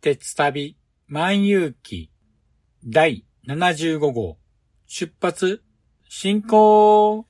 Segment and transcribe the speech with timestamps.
[0.00, 0.76] 鉄旅
[1.08, 2.10] 万有記
[2.82, 4.38] 第75号。
[4.86, 5.62] 出発
[6.08, 7.29] 進行。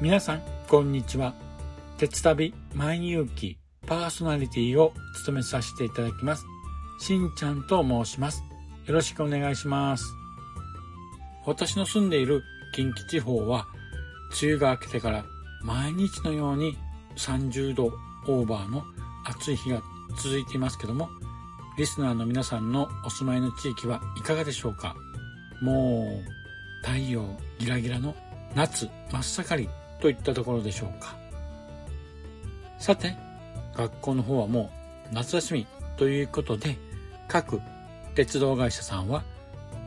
[0.00, 1.34] 皆さん、こんにちは。
[1.98, 6.44] 鉄旅万有記パーソナリティを務めさせていただきます。
[6.98, 8.42] しんちゃんと申します。
[8.86, 10.04] よろしくお願いします。
[11.46, 12.42] 私の住んでいる
[12.74, 13.66] 近畿地方は、
[14.42, 15.24] 梅雨が明けてから
[15.62, 16.76] 毎日のように
[17.16, 17.92] 30度
[18.26, 18.82] オーバーの
[19.24, 19.80] 暑い日が
[20.20, 21.08] 続いていますけども、
[21.78, 24.96] リスナーの皆さんのお住まいの地域はいかがでしょうか？
[25.62, 26.20] も
[26.82, 27.24] う、太陽
[27.60, 28.14] ギラギラの
[28.56, 31.16] 夏真っ盛りといったところでしょうか。
[32.78, 33.16] さて、
[33.74, 34.70] 学校の方はも
[35.10, 35.66] う夏休み
[35.96, 36.76] ということで、
[37.28, 37.60] 各
[38.14, 39.24] 鉄道会社さんは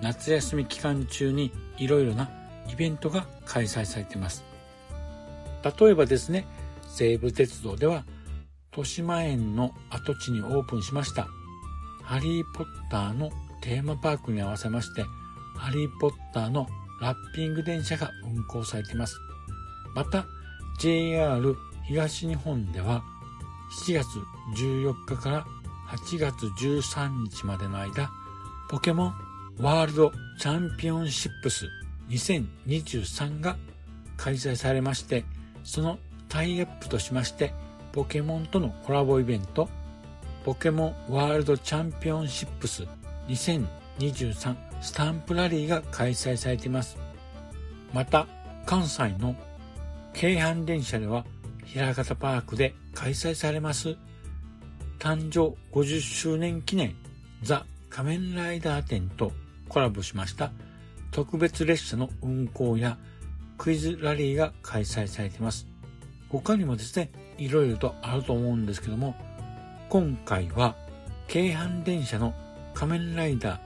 [0.02, 2.30] 夏休み期間中にいろいろな
[2.72, 4.44] イベントが開催されています。
[5.80, 6.48] 例えばですね、
[6.88, 8.06] 西武鉄道では
[8.72, 11.28] 豊島園の跡地にオープンしました
[12.04, 13.32] ハリーポッターの
[13.62, 15.04] テーマパークに合わせまして
[15.58, 16.68] ハリーポッターの
[17.02, 19.20] ラッピング電車が運行されています。
[19.98, 20.28] また
[20.78, 21.56] JR
[21.88, 23.02] 東日本では
[23.84, 24.06] 7月
[24.56, 25.46] 14日から
[25.90, 28.12] 8月13日までの間
[28.70, 29.16] ポケモン
[29.60, 31.66] ワールドチャンピオンシップス
[32.10, 33.58] 2023が
[34.18, 35.26] 開催されまして
[35.64, 35.98] その
[36.30, 37.52] タイアップとしまして
[37.92, 39.68] ポケモンとのコラボイベント
[40.46, 42.84] ポケモンワールドチャンピオンシップス
[43.30, 47.00] 2023スタンプラリーが開催されています。
[47.92, 48.28] また
[48.68, 49.36] 関西の
[50.20, 51.26] 京阪電車では
[51.64, 53.96] 平方パークで開催されます
[54.98, 56.96] 誕生50周年記念
[57.44, 59.32] ザ仮面ライダー展と
[59.70, 60.52] コラボしました
[61.12, 62.98] 特別列車の運行や
[63.60, 65.68] クイズラリーが開催されています。
[66.30, 69.16] 他にもですね、いろいろとあると思うんですけども、
[69.90, 70.76] 今回は
[71.28, 72.34] 京阪電車の
[72.74, 73.60] 仮面ライダ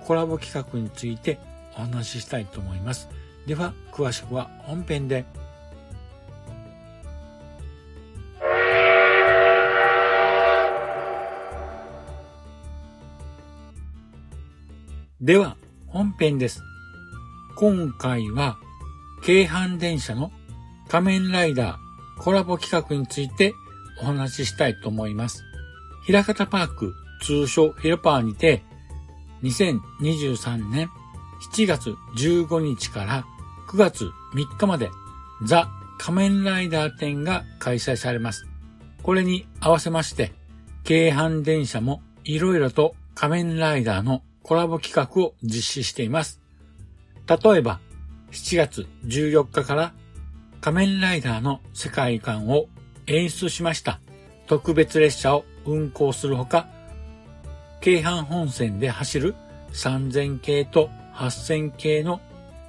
[0.00, 1.38] ーコラボ企画について
[1.76, 3.08] お話ししたいと思います。
[3.46, 5.24] では、詳しくは本編で。
[15.24, 15.56] では、
[15.86, 16.62] 本編です。
[17.56, 18.58] 今回は、
[19.22, 20.30] 京阪電車の
[20.86, 23.54] 仮面ライダーコラボ企画について
[24.02, 25.42] お話ししたいと思います。
[26.04, 26.92] 平方パーク
[27.22, 28.64] 通称ヘロパーにて
[29.42, 30.90] 2023年
[31.54, 33.24] 7月15日から
[33.70, 34.90] 9月3日まで
[35.42, 38.46] ザ仮面ライダー展が開催されます。
[39.02, 40.34] これに合わせまして、
[40.82, 46.40] 京阪電車もいろいろと仮面ライダーのコラボ企画を実施しています。
[47.26, 47.80] 例えば、
[48.30, 49.94] 7月14日から
[50.60, 52.66] 仮面ライダーの世界観を
[53.06, 54.00] 演出しました
[54.46, 56.68] 特別列車を運行するほか、
[57.80, 59.34] 京阪本線で走る
[59.72, 62.20] 3000系と8000系の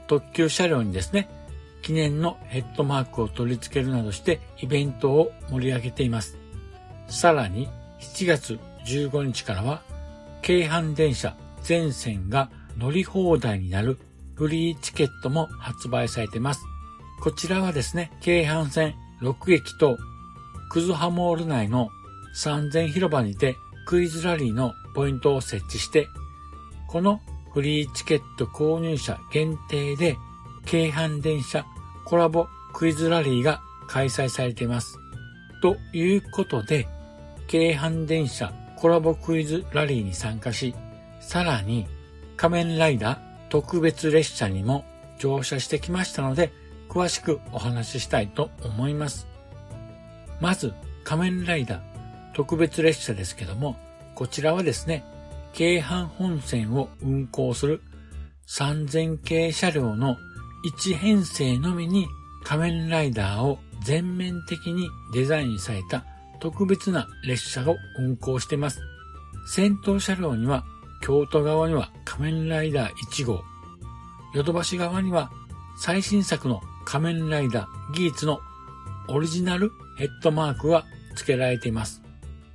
[0.07, 1.29] 特急車両にですね、
[1.81, 6.37] 記念のヘッドマークを取り付けるなどしてイベントを盛り上げています。
[7.07, 7.67] さらに
[7.99, 9.81] 7月15日からは
[10.41, 11.35] 京阪電車
[11.65, 13.97] 全線が乗り放題になる
[14.35, 16.61] フリーチケットも発売されています。
[17.21, 19.97] こちらはですね、京阪線6駅と
[20.69, 21.89] クズハモール内の
[22.35, 26.07] 3000広場にてクイズラリーのポイントを設置して、
[26.87, 27.21] この
[27.53, 30.17] フリーチケット購入者限定で
[30.65, 31.65] 京阪電車
[32.05, 34.97] コラボクイズラリーが開催されています。
[35.61, 36.87] ということで、
[37.47, 40.75] 京阪電車コラボクイズラリーに参加し、
[41.19, 41.87] さらに
[42.37, 43.19] 仮面ライダー
[43.49, 44.85] 特別列車にも
[45.19, 46.51] 乗車してきましたので、
[46.89, 49.27] 詳しくお話ししたいと思います。
[50.39, 50.73] まず、
[51.03, 51.81] 仮面ライダー
[52.33, 53.77] 特別列車ですけども、
[54.15, 55.03] こちらはですね、
[55.53, 57.81] 京阪本線を運行する
[58.47, 60.17] 3000系車両の
[60.65, 62.07] 1編成のみに
[62.43, 66.03] 仮面ライダーを全面的にデザインされた
[66.39, 68.81] 特別な列車を運行しています。
[69.47, 70.65] 先頭車両には
[71.05, 73.43] 京都側には仮面ライダー1号、
[74.33, 75.31] ヨドバシ側には
[75.77, 78.39] 最新作の仮面ライダーギーツの
[79.07, 82.01] オリジナルヘッドマークが付けられています。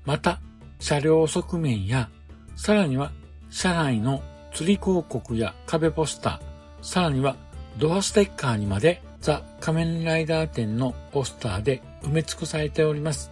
[0.05, 0.41] また、
[0.81, 2.11] 車両側面や、
[2.57, 3.13] さらには
[3.51, 4.21] 車内の
[4.53, 7.37] 釣り広告や壁ポスター、さらには
[7.79, 13.31] ドアステッカーにまでザ・仮面ライダー店のポスターで埋め尽くされております。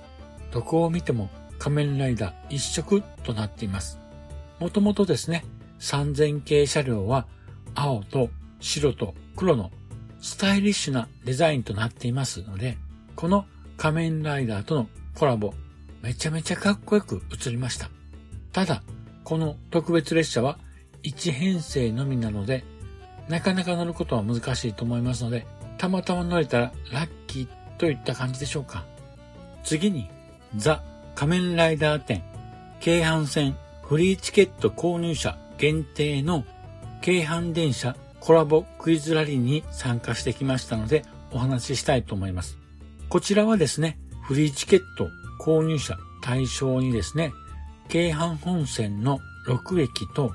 [0.53, 1.29] どこを見ても
[1.59, 3.99] 仮面ライダー一色となっています。
[4.59, 5.45] もともとですね、
[5.81, 7.27] 3000系車両は
[7.75, 9.71] 青と白と黒の
[10.21, 12.77] スタイリッシュなデザインとなっていますので、
[13.15, 13.47] この
[13.77, 15.55] 仮面ライダーとのコラボ、
[16.03, 17.91] めちゃめちゃかっこよく映りました。
[18.53, 18.83] ただ、
[19.25, 20.59] この特別列車は
[21.05, 22.65] 1編成のみなので、
[23.29, 25.47] なかなか乗ることは難しいと思いますので、
[25.77, 28.85] たまたま乗れたらラッキーといった感じでしょうか。
[29.63, 30.09] 次に、
[30.57, 30.83] ザ・
[31.15, 32.23] 仮面ライダー展、
[32.81, 33.57] 京阪線
[33.89, 36.45] フリーチケット購入者限定の
[37.01, 42.59] 京阪電車コラボクイズラリーに参加してきましたのでお話ししたいと思います。
[43.09, 45.09] こちらはですね、フリーチケット
[45.41, 47.33] 購入者対象にですね、
[47.89, 50.33] 京阪本線の6駅と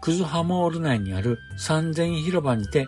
[0.00, 2.86] クズハモール内にある3000広場にて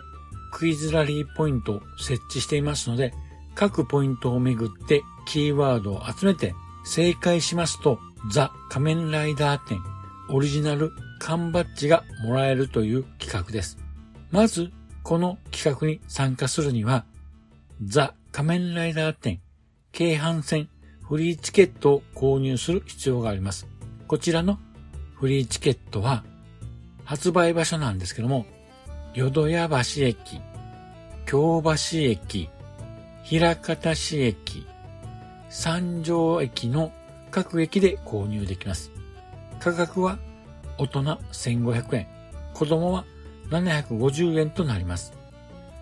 [0.53, 3.13] クイズラリーポイントを設置していますので、
[3.53, 6.55] 各ポイントをめぐってキーワードを集めて
[6.85, 7.99] 正解しますと、
[8.31, 9.81] ザ・仮面ライダー展
[10.29, 13.77] オリジナル缶バッジがもらえるという企画です。
[14.31, 14.71] まず、
[15.03, 17.05] この企画に参加するには、
[17.83, 19.39] ザ・仮面ライダー展
[19.91, 20.69] 京阪線
[21.01, 23.67] フリーチケットを購入する必要があります。
[24.07, 24.59] こちらの
[25.15, 26.23] フリーチケットは
[27.05, 28.45] 発売場所なんですけども、
[29.15, 30.39] 淀屋橋駅、
[31.25, 32.49] 京橋駅、
[33.23, 34.67] 平方市駅、
[35.49, 36.91] 三条駅の
[37.31, 38.91] 各駅で購入できます。
[39.59, 40.19] 価格は
[40.77, 42.07] 大人1500円、
[42.53, 43.05] 子供は
[43.49, 45.13] 750円となります。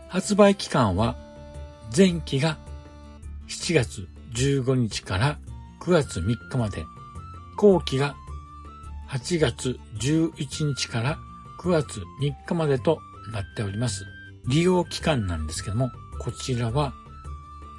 [0.10, 1.16] 発売期間は
[1.96, 2.58] 前期が
[3.48, 5.38] 7月15日から
[5.82, 6.86] 9月3日まで、
[7.58, 8.16] 後期が
[9.10, 11.18] 8月11日から
[11.62, 13.00] 9月3日までと
[13.32, 14.06] なっております。
[14.48, 16.94] 利用期間なんですけども、こちらは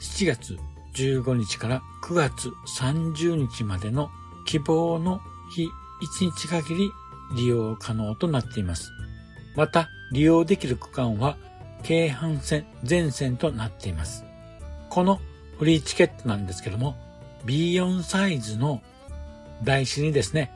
[0.01, 0.57] 7月
[0.99, 4.11] 15日から9月30日までの
[4.45, 5.21] 希望の
[5.55, 5.69] 日
[6.03, 6.91] 1日限り
[7.37, 8.91] 利用可能となっています。
[9.55, 11.37] また、利用できる区間は
[11.83, 14.25] 京阪線全線となっています。
[14.91, 15.21] この
[15.59, 16.97] フリーチケットなんですけども、
[17.45, 18.83] B4 サイズの
[19.63, 20.51] 台紙にですね、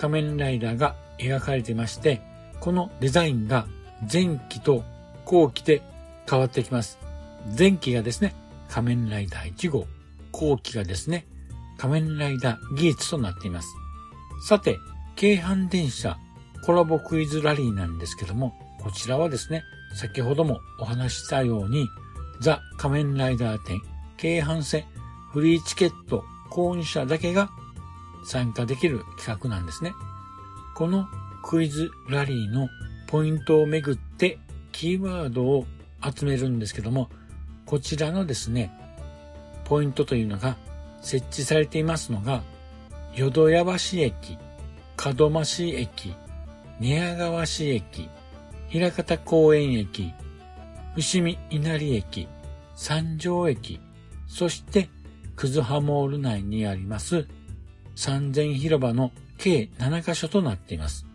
[0.00, 2.20] 仮面ライダーが描かれていまして、
[2.60, 3.66] このデザインが
[4.12, 4.82] 前期と
[5.24, 5.82] 後期で
[6.28, 6.98] 変わってきます。
[7.56, 8.34] 前期がですね、
[8.74, 9.86] 仮面ライダー1号、
[10.32, 11.28] 後期がですね、
[11.78, 13.68] 仮面ライダー技術となっています。
[14.48, 14.80] さて、
[15.14, 16.18] 京阪電車
[16.66, 19.62] コラボクイズラリーなんですけども、こちらはですね、
[19.94, 21.86] 先ほどもお話ししたように、
[22.40, 23.80] ザ・仮面ライダー展
[24.16, 24.84] 京阪線
[25.32, 27.50] フリーチケット購入者だけが
[28.26, 29.92] 参加できる企画なんですね。
[30.74, 31.06] この
[31.44, 32.68] クイズラリーの
[33.06, 34.40] ポイントをめぐって
[34.72, 35.64] キーワードを
[36.02, 37.08] 集めるんですけども、
[37.66, 38.72] こちらのですね、
[39.64, 40.56] ポイントというのが
[41.00, 42.42] 設置されていますのが、
[43.14, 44.38] 淀屋橋駅、
[45.18, 46.14] 門真市駅、
[46.80, 48.08] 寝屋川市駅、
[48.68, 50.12] 平方公園駅、
[50.94, 52.28] 伏見稲荷駅、
[52.74, 53.80] 三条駅、
[54.26, 54.88] そして
[55.36, 57.26] くずはモール内にあります
[57.94, 61.06] 三千広場の計7カ所となっています。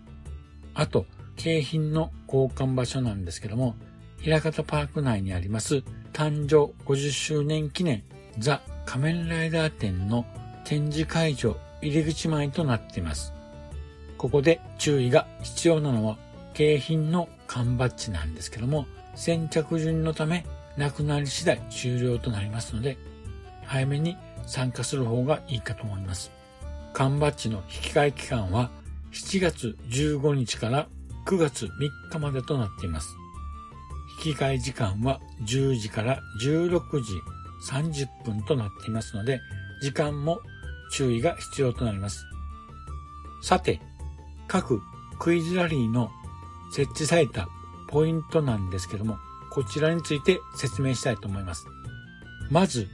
[0.74, 3.76] あと、景品の交換場所なんですけども、
[4.22, 8.04] 平方パーク内にあります誕生50周年記念
[8.38, 10.26] ザ・仮面ライダー展の
[10.64, 13.34] 展示会場入り口前となっています。
[14.18, 16.18] ここで注意が必要なのは
[16.54, 18.86] 景品の缶バッジなんですけども、
[19.16, 20.46] 先着順のため
[20.78, 22.98] なくなり次第終了となりますので、
[23.66, 26.32] 早めに参加する方がいいかと思います。
[26.94, 28.72] 缶バッジの引き換え期間は
[29.12, 30.88] 7月15日から
[31.26, 31.70] 9月3
[32.12, 33.16] 日までとなっています。
[34.24, 37.14] 引き換え時間は10時から16時
[37.72, 39.42] 30分となっていますので、
[39.82, 40.42] 時間も
[40.92, 42.26] 注意が必要となります。
[43.42, 43.80] さて、
[44.48, 44.82] 各
[45.20, 46.12] クイズラリーの
[46.74, 47.48] 設置された
[47.88, 49.18] ポイントなんですけども、
[49.52, 51.66] こちらについて説明したいと思います。
[52.50, 52.88] まず、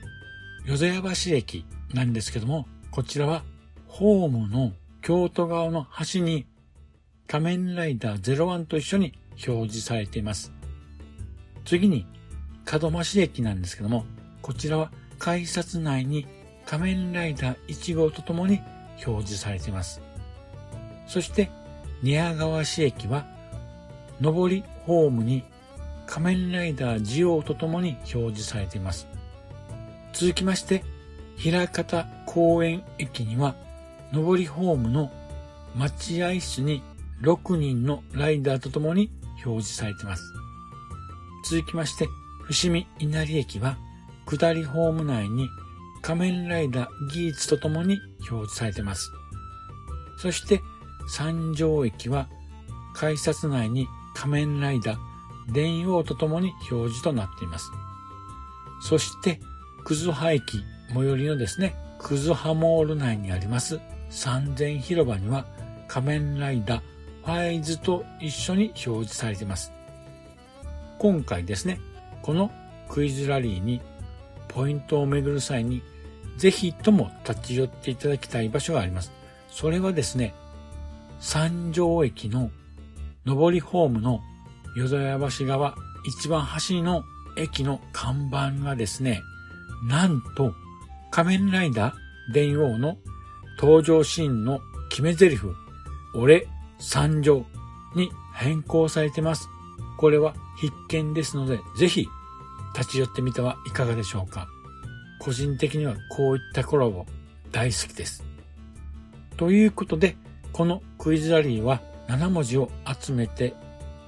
[0.65, 3.43] 淀屋橋駅なんですけども、こちらは
[3.87, 6.45] ホームの京都側の端に
[7.27, 9.13] 仮面ライダー01と一緒に
[9.47, 10.53] 表示されています。
[11.65, 12.05] 次に、
[12.81, 14.05] 門真駅なんですけども、
[14.41, 16.27] こちらは改札内に
[16.65, 18.61] 仮面ライダー1号とともに
[19.05, 20.01] 表示されています。
[21.07, 21.49] そして、
[22.03, 23.25] 寝屋川市駅は、
[24.21, 25.43] 上りホームに
[26.05, 29.07] 仮面ライダージオとともに表示されています。
[30.13, 30.83] 続きまして、
[31.35, 33.55] 平方公園駅には、
[34.13, 35.11] 上りホームの
[35.75, 36.83] 待合室に
[37.21, 39.09] 6人のライダーとともに
[39.43, 40.44] 表示されています。
[41.47, 42.09] 続きまして、
[42.41, 43.77] 伏見稲荷駅は、
[44.25, 45.47] 下りホーム内に
[46.01, 47.99] 仮面ライダーギーツとともに
[48.31, 49.11] 表示されています。
[50.17, 50.61] そして、
[51.07, 52.27] 三条駅は、
[52.95, 54.97] 改札内に仮面ライダー
[55.53, 57.69] 電王とともに表示となっています。
[58.81, 59.39] そして、
[59.83, 65.45] くずは駅最寄りのですね、くずはモール内にあります三千広場には
[65.87, 66.81] 仮面ライダー
[67.23, 69.74] ファイズと一緒に表示されています。
[70.97, 71.79] 今回ですね、
[72.21, 72.51] この
[72.89, 73.81] クイズラリーに
[74.47, 75.81] ポイントを巡る際に
[76.37, 79.11] ぜひとも立ち寄っていただきたい場所があります。
[79.49, 80.33] それはですね、
[81.19, 82.51] 三条駅の
[83.25, 84.21] 上りホームの
[84.75, 85.75] 淀屋橋側
[86.05, 87.03] 一番端の
[87.37, 89.21] 駅の看板がですね、
[89.87, 90.53] なんと
[91.11, 92.97] 仮面ライダー電王の
[93.59, 94.59] 登場シーンの
[94.89, 95.39] 決め台詞、
[96.13, 96.47] 俺
[96.79, 97.45] 三条
[97.95, 99.49] に変更されてます。
[99.97, 102.07] これは必見ですので、ぜひ
[102.75, 104.47] 立ち寄ってみてはいかがでしょうか。
[105.19, 107.05] 個人的にはこういったコラボ
[107.51, 108.23] 大好きです。
[109.37, 110.17] ということで、
[110.51, 113.53] このクイズラリーは7文字を集めて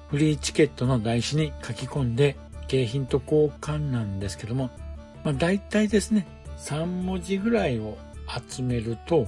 [0.10, 4.70] フリーチケットの台紙に書き込んで景品と交換なんですけども、
[5.24, 6.28] まあ大体ですね、
[6.58, 7.98] 3文字ぐらいを
[8.50, 9.28] 集めると、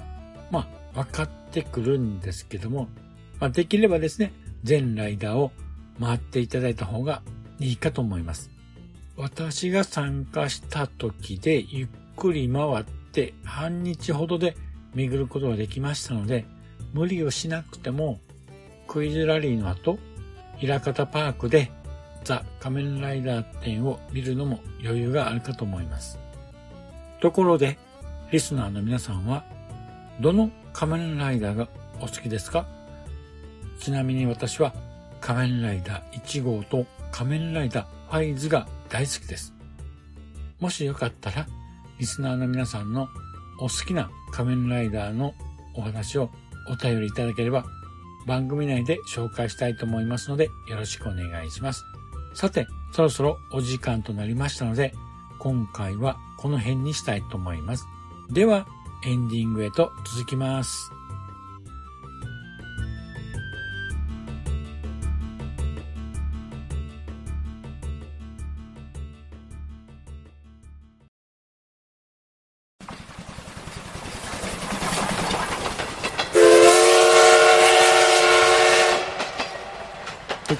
[0.51, 2.87] まあ分かってくるんですけども、
[3.39, 5.51] まあできればですね、全ライダーを
[5.99, 7.21] 回っていただいた方が
[7.59, 8.49] いいかと思います。
[9.17, 14.55] 私が参加した時でゆっくり回って半日ほどで
[14.93, 16.45] 巡ることができましたので、
[16.93, 18.19] 無理をしなくても
[18.87, 19.99] クイズラリーの後、
[20.57, 21.71] 平方パークで
[22.23, 26.17] ザ・仮面ライダー展を見るのも余裕があるかと思います。
[27.21, 27.77] ところで、
[28.31, 29.43] リスナーの皆さんは、
[30.19, 31.67] どの仮面ライダーが
[31.99, 32.65] お好きですか？
[33.79, 34.73] ちなみに私は
[35.21, 39.53] 仮面ライダー1号と仮面ライダーファイズが大好きです。
[40.59, 41.47] もしよかったら、
[41.99, 43.07] リスナーの皆さんの
[43.59, 45.33] お好きな仮面ライダーの
[45.75, 46.29] お話を
[46.69, 47.65] お便りいただければ
[48.27, 51.83] 番組内で紹介したいと思いますのでよろしくお願いします。
[52.33, 54.93] さて、そろそろお時間となりましたので、
[55.39, 57.85] 今回はこの辺にしたいと思います。
[58.31, 58.67] では、
[59.05, 60.98] エンディングへと続きます。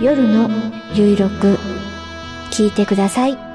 [0.00, 0.48] 夜の
[0.94, 1.58] ゆいろく、
[2.52, 3.47] 聞いてください。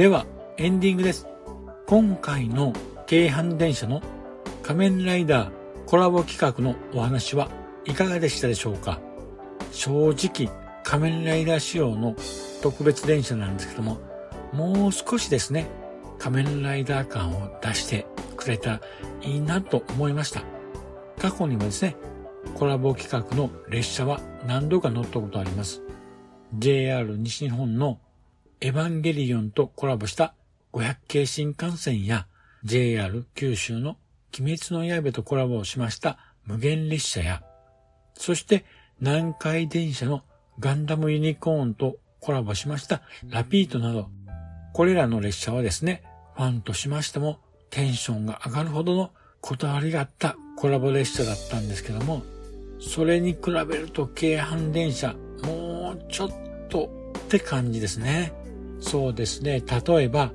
[0.00, 0.24] では、
[0.56, 1.26] エンディングです。
[1.86, 2.72] 今回の
[3.06, 4.00] 京阪電車の
[4.62, 5.52] 仮面ライダー
[5.84, 7.50] コラボ企画のお話は
[7.84, 8.98] いかがでしたでしょうか？
[9.72, 10.50] 正直、
[10.84, 12.16] 仮面ライダー仕様の
[12.62, 13.98] 特別電車なんですけども、
[14.54, 15.66] もう少しですね、
[16.18, 18.06] 仮面ライダー感を出して
[18.38, 18.80] くれたら
[19.20, 20.42] いいなと思いました。
[21.20, 21.94] 過去にもですね、
[22.54, 25.82] コラボ企画の列車は何度か乗ったことあります。
[26.58, 27.98] JR 西日本の
[28.62, 30.34] エヴァンゲリオンとコラボした
[30.74, 32.26] 500系新幹線や
[32.62, 33.96] JR 九州の
[34.38, 37.42] 鬼滅の刃とコラボをしました無限列車や、
[38.12, 38.66] そして
[39.00, 40.24] 南海電車の
[40.58, 43.00] ガンダムユニコーンとコラボしました
[43.30, 44.10] ラピートなど、
[44.74, 46.02] これらの列車はですね、
[46.36, 47.38] ファンとしましても
[47.70, 52.22] テンションが上がるほどのこだわりがあったコラボ列車だったんですけども、
[52.78, 55.14] それに比べると京阪電車、
[55.44, 56.30] もうちょっ
[56.68, 58.34] とって感じですね。
[58.80, 59.62] そうですね。
[59.86, 60.32] 例えば、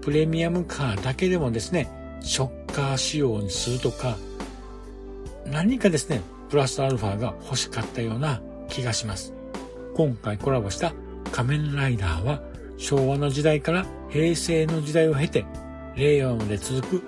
[0.00, 1.90] プレミアムカーだけでもですね、
[2.20, 4.16] ショッカー仕様にするとか、
[5.46, 9.34] 何かですね、プラスアルファが欲しかったような気がします。
[9.98, 10.92] 今回コラボした
[11.32, 12.40] 仮面ライダーは
[12.76, 15.44] 昭和の時代から平成の時代を経て
[15.96, 17.02] 令和まで続く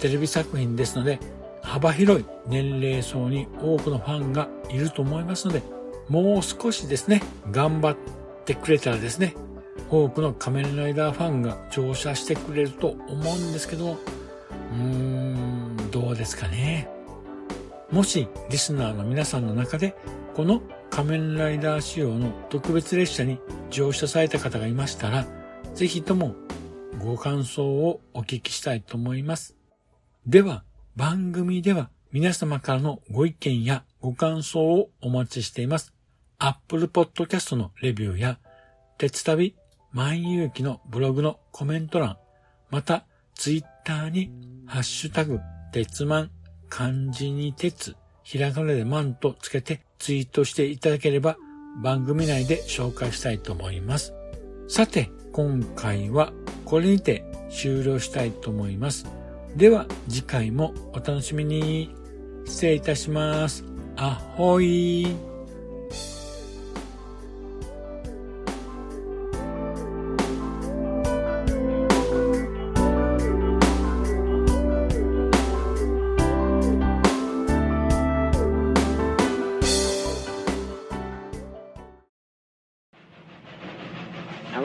[0.00, 1.18] テレビ作品ですので
[1.62, 5.62] 幅広い年齢層に多くのファンがいると思いますので
[6.08, 7.96] もう少しですね頑張っ
[8.44, 9.34] てくれたらですね
[9.92, 16.88] 多くの仮面ライダーファンが乗車してくれると思うんですけど、うーん、どうですかね。
[17.90, 19.94] もし、リスナーの皆さんの中で、
[20.34, 25.26] この仮面ライダー仕様の特別列車に乗車された方がいましたら、
[25.74, 26.34] ぜひとも
[26.98, 29.56] ご感想をお聞きしたいと思います。
[30.26, 30.64] では、
[30.96, 35.92] 番組では皆様からのご意見やご感想をお待ちしています。
[36.38, 38.38] Apple Podcast のレビューや、
[38.96, 39.54] 鉄旅
[39.92, 42.16] 万有機のブログのコメント欄、
[42.70, 44.30] また、ツイッターに、
[44.66, 45.40] ハッシュタグ、
[45.72, 46.30] 鉄マン、
[46.68, 51.36] 漢字に鉄、ひらがなでマンとつけてツイートしていただければ
[51.82, 54.14] 番組内で紹介したいと思います。
[54.68, 56.32] さて、今回は
[56.64, 59.06] これにて終了したいと思います。
[59.56, 61.94] では次回もお楽しみに。
[62.44, 63.64] 失礼いたします。
[63.96, 65.31] あほい